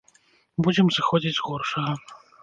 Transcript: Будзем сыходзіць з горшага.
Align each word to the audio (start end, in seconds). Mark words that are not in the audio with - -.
Будзем 0.67 0.87
сыходзіць 0.95 1.33
з 1.39 1.45
горшага. 1.49 1.93